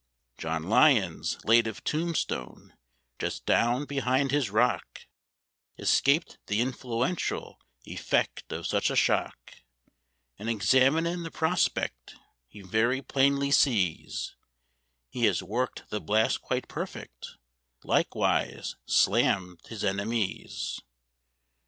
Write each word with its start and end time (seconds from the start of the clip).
John 0.39 0.63
Lyons, 0.63 1.37
late 1.45 1.67
of 1.67 1.83
Tombstone, 1.83 2.73
just 3.19 3.45
down 3.45 3.85
behind 3.85 4.31
his 4.31 4.49
rock, 4.49 5.05
Escaped 5.77 6.39
the 6.47 6.59
influential 6.59 7.59
effect 7.85 8.51
of 8.51 8.65
such 8.65 8.89
a 8.89 8.95
shock, 8.95 9.57
And 10.39 10.49
examinin' 10.49 11.21
the 11.21 11.29
prospect, 11.29 12.15
he 12.47 12.61
very 12.63 13.03
plainly 13.03 13.51
sees 13.51 14.35
He 15.07 15.25
has 15.25 15.43
worked 15.43 15.87
the 15.91 16.01
blast 16.01 16.41
quite 16.41 16.67
perfect—likewise 16.67 18.77
slammed 18.87 19.59
his 19.67 19.83
enemies. 19.83 20.81